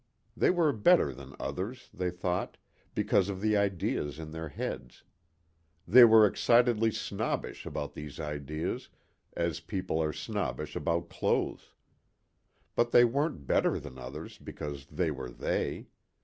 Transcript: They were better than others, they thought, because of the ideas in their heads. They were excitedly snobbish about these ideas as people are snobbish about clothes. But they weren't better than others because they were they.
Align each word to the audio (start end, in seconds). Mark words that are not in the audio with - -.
They 0.35 0.49
were 0.49 0.73
better 0.73 1.13
than 1.13 1.35
others, 1.39 1.87
they 1.93 2.09
thought, 2.09 2.57
because 2.95 3.29
of 3.29 3.39
the 3.39 3.55
ideas 3.55 4.17
in 4.17 4.31
their 4.31 4.49
heads. 4.49 5.03
They 5.87 6.05
were 6.05 6.25
excitedly 6.25 6.89
snobbish 6.89 7.67
about 7.67 7.93
these 7.93 8.19
ideas 8.19 8.89
as 9.37 9.59
people 9.59 10.01
are 10.01 10.11
snobbish 10.11 10.75
about 10.75 11.09
clothes. 11.11 11.75
But 12.75 12.89
they 12.89 13.05
weren't 13.05 13.45
better 13.45 13.79
than 13.79 13.99
others 13.99 14.39
because 14.39 14.87
they 14.87 15.11
were 15.11 15.29
they. 15.29 15.85